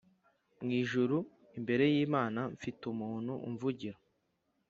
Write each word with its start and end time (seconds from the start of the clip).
Mu 0.61 0.69
ijuru 0.81 1.17
imbere 1.57 1.83
y’Imana 1.93 2.39
mfite 2.55 2.81
umuntu 2.93 3.33
umvugira 3.47 3.97